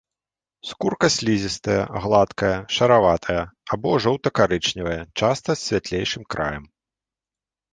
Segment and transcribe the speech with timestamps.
[0.69, 3.43] Скурка слізістая, гладкая, шараватая
[3.77, 6.65] або жоўта-карычневая, часта з святлейшым краем.